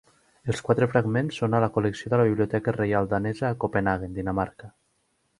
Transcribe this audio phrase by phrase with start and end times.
[0.51, 4.71] Els quatre fragments són a la col·lecció de la Biblioteca Reial Danesa a Copenhaguen, Dinamarca.